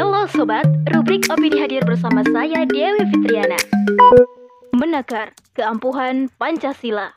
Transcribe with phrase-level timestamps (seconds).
[0.00, 0.64] Halo Sobat,
[0.96, 3.60] rubrik opini hadir bersama saya Dewi Fitriana.
[4.72, 7.12] Menakar Keampuhan Pancasila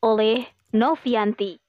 [0.00, 1.60] oleh Novianti.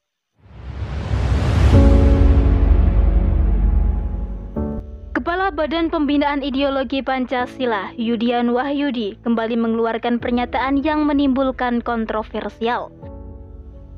[5.11, 12.87] Kepala Badan Pembinaan Ideologi Pancasila, Yudian Wahyudi, kembali mengeluarkan pernyataan yang menimbulkan kontroversial.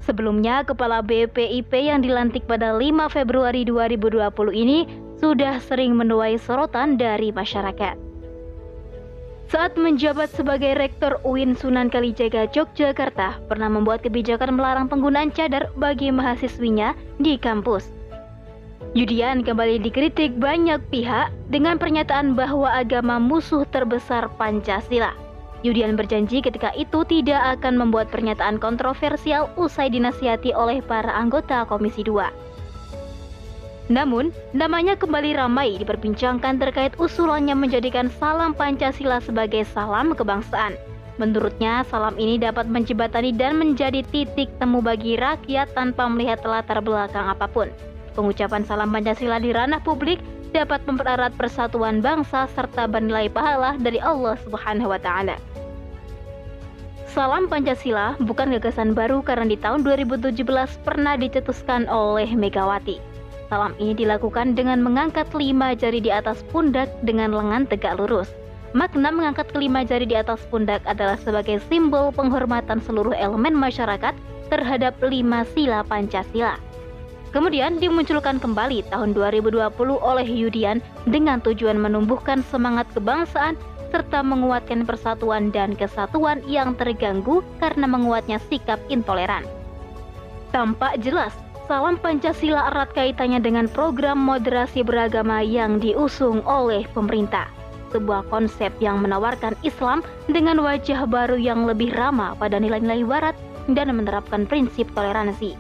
[0.02, 7.32] Sebelumnya, Kepala BPIP yang dilantik pada 5 Februari 2020 ini sudah sering menuai sorotan dari
[7.32, 7.96] masyarakat.
[9.46, 16.10] Saat menjabat sebagai Rektor UIN Sunan Kalijaga Yogyakarta, pernah membuat kebijakan melarang penggunaan cadar bagi
[16.10, 17.86] mahasiswinya di kampus.
[18.98, 25.14] Yudian kembali dikritik banyak pihak dengan pernyataan bahwa agama musuh terbesar Pancasila.
[25.62, 32.02] Yudian berjanji ketika itu tidak akan membuat pernyataan kontroversial usai dinasihati oleh para anggota Komisi
[32.08, 32.55] 2.
[33.86, 40.74] Namun, namanya kembali ramai diperbincangkan terkait usulannya menjadikan salam Pancasila sebagai salam kebangsaan.
[41.22, 47.30] Menurutnya, salam ini dapat menjembatani dan menjadi titik temu bagi rakyat tanpa melihat latar belakang
[47.30, 47.70] apa pun.
[48.18, 50.18] Pengucapan salam Pancasila di ranah publik
[50.50, 55.38] dapat mempererat persatuan bangsa serta bernilai pahala dari Allah Subhanahu wa taala.
[57.06, 60.36] Salam Pancasila bukan gagasan baru karena di tahun 2017
[60.84, 63.15] pernah dicetuskan oleh Megawati.
[63.56, 68.28] Salam ini dilakukan dengan mengangkat lima jari di atas pundak dengan lengan tegak lurus.
[68.76, 74.12] Makna mengangkat kelima jari di atas pundak adalah sebagai simbol penghormatan seluruh elemen masyarakat
[74.52, 76.60] terhadap lima sila Pancasila.
[77.32, 79.72] Kemudian dimunculkan kembali tahun 2020
[80.04, 83.56] oleh Yudian dengan tujuan menumbuhkan semangat kebangsaan
[83.88, 89.48] serta menguatkan persatuan dan kesatuan yang terganggu karena menguatnya sikap intoleran.
[90.52, 91.32] Tampak jelas,
[91.66, 97.50] salam Pancasila erat kaitannya dengan program moderasi beragama yang diusung oleh pemerintah.
[97.90, 103.36] Sebuah konsep yang menawarkan Islam dengan wajah baru yang lebih ramah pada nilai-nilai barat
[103.74, 105.58] dan menerapkan prinsip toleransi.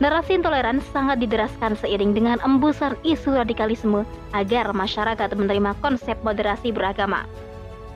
[0.00, 7.28] Narasi intoleran sangat dideraskan seiring dengan embusan isu radikalisme agar masyarakat menerima konsep moderasi beragama.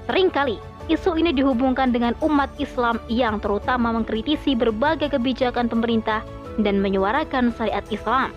[0.07, 0.61] Seringkali,
[0.93, 6.23] isu ini dihubungkan dengan umat Islam yang terutama mengkritisi berbagai kebijakan pemerintah
[6.61, 8.33] dan menyuarakan syariat Islam.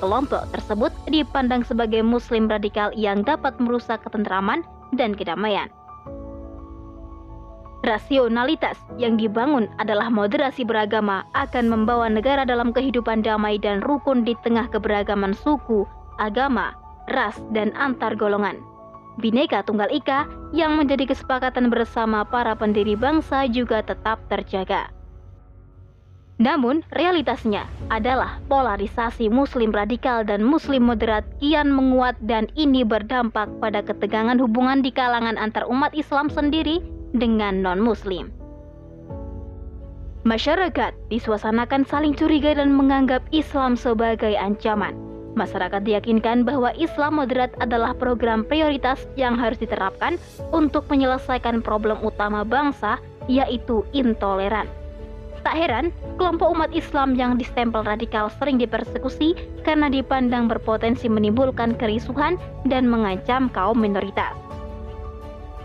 [0.00, 4.64] Kelompok tersebut dipandang sebagai muslim radikal yang dapat merusak ketentraman
[4.96, 5.68] dan kedamaian.
[7.80, 14.36] Rasionalitas yang dibangun adalah moderasi beragama akan membawa negara dalam kehidupan damai dan rukun di
[14.44, 15.88] tengah keberagaman suku,
[16.20, 16.76] agama,
[17.08, 18.60] ras, dan antar golongan.
[19.16, 24.92] Bhinneka Tunggal Ika yang menjadi kesepakatan bersama para pendiri bangsa juga tetap terjaga.
[26.40, 33.84] Namun, realitasnya adalah polarisasi Muslim radikal dan Muslim moderat kian menguat dan ini berdampak pada
[33.84, 36.80] ketegangan hubungan di kalangan antar umat Islam sendiri
[37.12, 38.32] dengan non-Muslim.
[40.24, 44.96] Masyarakat disuasanakan saling curiga dan menganggap Islam sebagai ancaman.
[45.36, 50.16] Masyarakat diyakinkan bahwa Islam moderat adalah program prioritas yang harus diterapkan
[50.56, 52.96] untuk menyelesaikan problem utama bangsa,
[53.28, 54.66] yaitu intoleran.
[55.40, 55.88] Tak heran,
[56.20, 59.32] kelompok umat Islam yang distempel radikal sering dipersekusi
[59.64, 62.36] karena dipandang berpotensi menimbulkan kerisuhan
[62.68, 64.36] dan mengancam kaum minoritas.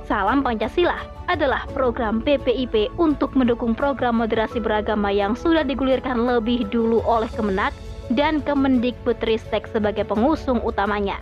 [0.08, 7.02] Salam Pancasila adalah program PPIP untuk mendukung program moderasi beragama yang sudah digulirkan lebih dulu
[7.04, 7.74] oleh Kemenak
[8.14, 11.18] dan Kemendikbudristek sebagai pengusung utamanya.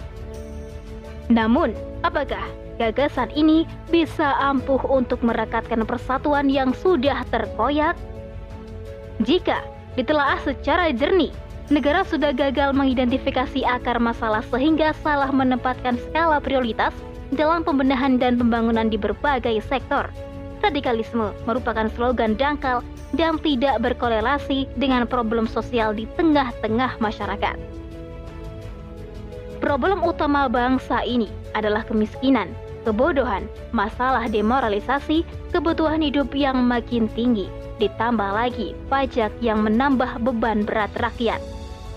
[1.31, 1.71] Namun,
[2.03, 2.43] apakah
[2.75, 7.95] gagasan ini bisa ampuh untuk merekatkan persatuan yang sudah terkoyak?
[9.21, 9.61] Jika
[9.93, 11.29] ditelaah secara jernih,
[11.69, 16.93] negara sudah gagal mengidentifikasi akar masalah sehingga salah menempatkan skala prioritas
[17.37, 20.09] dalam pembenahan dan pembangunan di berbagai sektor.
[20.65, 22.81] Radikalisme merupakan slogan dangkal
[23.13, 27.57] dan tidak berkorelasi dengan problem sosial di tengah-tengah masyarakat.
[29.61, 32.51] Problem utama bangsa ini adalah kemiskinan,
[32.83, 35.23] kebodohan, masalah demoralisasi,
[35.55, 37.47] kebutuhan hidup yang makin tinggi,
[37.81, 41.39] ditambah lagi pajak yang menambah beban berat rakyat.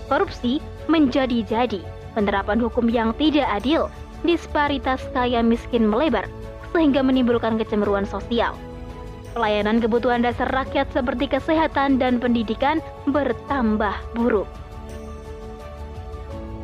[0.07, 1.83] Korupsi menjadi-jadi,
[2.15, 3.91] penerapan hukum yang tidak adil,
[4.23, 6.25] disparitas kaya miskin melebar,
[6.71, 8.55] sehingga menimbulkan kecemburuan sosial
[9.37, 14.49] pelayanan kebutuhan dasar rakyat seperti kesehatan dan pendidikan bertambah buruk.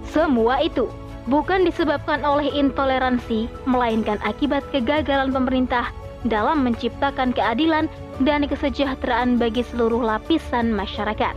[0.09, 0.89] Semua itu
[1.29, 5.93] bukan disebabkan oleh intoleransi, melainkan akibat kegagalan pemerintah
[6.25, 7.85] dalam menciptakan keadilan
[8.21, 11.33] dan kesejahteraan bagi seluruh lapisan masyarakat.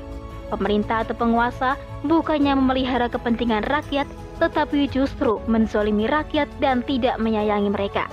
[0.46, 1.74] pemerintah atau penguasa
[2.06, 4.06] bukannya memelihara kepentingan rakyat,
[4.38, 8.06] tetapi justru menzolimi rakyat dan tidak menyayangi mereka.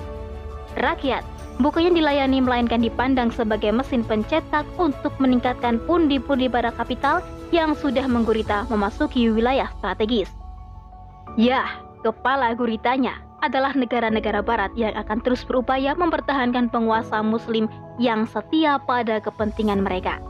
[0.81, 1.21] Rakyat
[1.61, 7.21] bukannya dilayani melainkan dipandang sebagai mesin pencetak untuk meningkatkan pundi-pundi pada kapital
[7.53, 10.33] yang sudah menggurita memasuki wilayah strategis.
[11.37, 11.69] Ya,
[12.01, 17.67] kepala guritanya adalah negara-negara barat yang akan terus berupaya mempertahankan penguasa muslim
[17.99, 20.23] yang setia pada kepentingan mereka.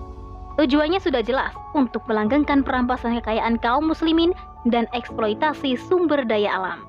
[0.58, 4.34] Tujuannya sudah jelas untuk melanggengkan perampasan kekayaan kaum muslimin
[4.70, 6.80] dan eksploitasi sumber daya alam.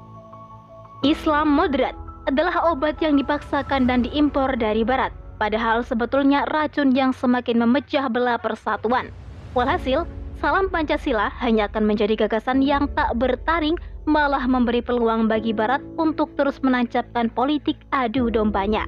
[1.05, 1.97] Islam moderat
[2.29, 8.41] adalah obat yang dipaksakan dan diimpor dari barat, padahal sebetulnya racun yang semakin memecah belah
[8.41, 9.13] persatuan.
[9.53, 10.09] Walhasil,
[10.41, 16.33] salam Pancasila hanya akan menjadi gagasan yang tak bertaring, malah memberi peluang bagi barat untuk
[16.37, 18.85] terus menancapkan politik adu dombanya.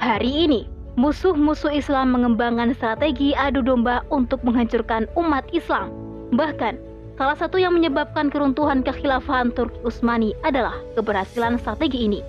[0.00, 0.64] Hari ini,
[0.96, 5.92] musuh-musuh Islam mengembangkan strategi adu domba untuk menghancurkan umat Islam.
[6.32, 6.80] Bahkan,
[7.20, 12.20] salah satu yang menyebabkan keruntuhan kekhilafahan Turki Utsmani adalah keberhasilan strategi ini.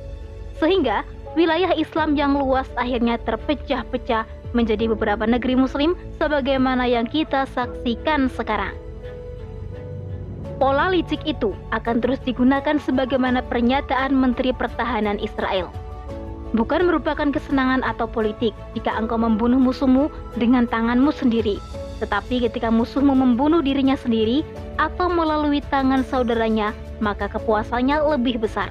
[0.60, 1.08] Sehingga,
[1.40, 8.76] wilayah Islam yang luas akhirnya terpecah-pecah menjadi beberapa negeri muslim sebagaimana yang kita saksikan sekarang.
[10.62, 15.74] Pola licik itu akan terus digunakan sebagaimana pernyataan Menteri Pertahanan Israel
[16.52, 21.58] bukan merupakan kesenangan atau politik jika engkau membunuh musuhmu dengan tanganmu sendiri,
[22.04, 24.44] tetapi ketika musuhmu membunuh dirinya sendiri
[24.76, 28.68] atau melalui tangan saudaranya, maka kepuasannya lebih besar.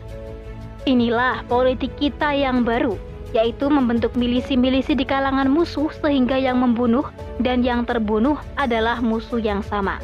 [0.89, 2.97] Inilah politik kita yang baru,
[3.37, 7.05] yaitu membentuk milisi-milisi di kalangan musuh sehingga yang membunuh
[7.41, 10.01] dan yang terbunuh adalah musuh yang sama.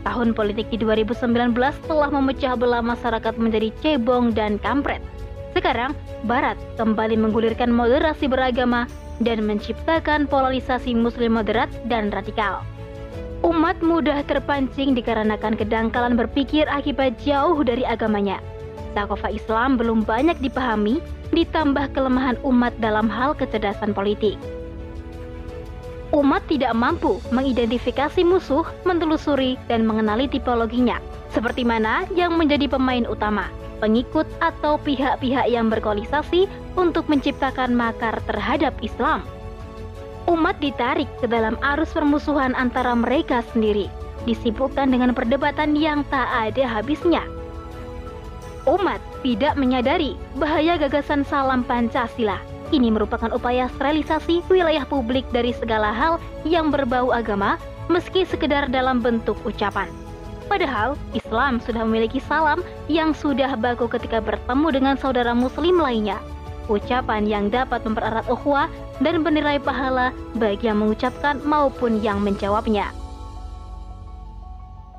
[0.00, 1.52] Tahun politik di 2019
[1.84, 5.04] telah memecah belah masyarakat menjadi cebong dan kampret.
[5.52, 5.92] Sekarang,
[6.24, 8.88] Barat kembali menggulirkan moderasi beragama
[9.20, 12.64] dan menciptakan polarisasi muslim moderat dan radikal.
[13.40, 18.36] Umat mudah terpancing dikarenakan kedangkalan berpikir akibat jauh dari agamanya.
[18.92, 21.00] Sakofa Islam belum banyak dipahami,
[21.32, 24.36] ditambah kelemahan umat dalam hal kecerdasan politik.
[26.10, 30.98] Umat tidak mampu mengidentifikasi musuh, mentelusuri, dan mengenali tipologinya,
[31.30, 33.46] seperti mana yang menjadi pemain utama
[33.80, 36.46] pengikut atau pihak-pihak yang berkoalisasi
[36.76, 39.24] untuk menciptakan makar terhadap Islam.
[40.28, 43.88] Umat ditarik ke dalam arus permusuhan antara mereka sendiri,
[44.28, 47.24] disibukkan dengan perdebatan yang tak ada habisnya.
[48.68, 52.49] Umat tidak menyadari bahaya gagasan salam Pancasila.
[52.70, 57.58] Ini merupakan upaya sterilisasi wilayah publik dari segala hal yang berbau agama,
[57.90, 59.90] meski sekedar dalam bentuk ucapan.
[60.46, 66.18] Padahal Islam sudah memiliki salam yang sudah baku ketika bertemu dengan saudara muslim lainnya.
[66.70, 68.70] Ucapan yang dapat mempererat ukhuwah
[69.02, 72.94] dan bernilai pahala bagi yang mengucapkan maupun yang menjawabnya.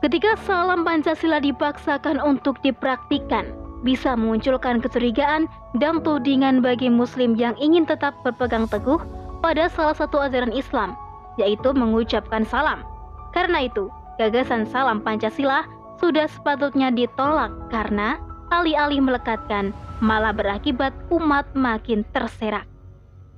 [0.04, 3.48] Ketika salam Pancasila dipaksakan untuk dipraktikkan,
[3.88, 5.48] bisa memunculkan kecurigaan
[5.80, 9.00] dan tudingan bagi muslim yang ingin tetap berpegang teguh
[9.40, 10.96] pada salah satu ajaran Islam,
[11.40, 12.84] yaitu mengucapkan salam.
[13.32, 13.88] Karena itu,
[14.20, 15.64] gagasan salam Pancasila
[16.02, 18.20] sudah sepatutnya ditolak karena
[18.52, 19.72] alih-alih melekatkan
[20.04, 22.68] malah berakibat umat makin terserak.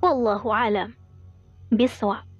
[0.02, 0.98] Wallahu alam.
[1.70, 2.33] Biswa.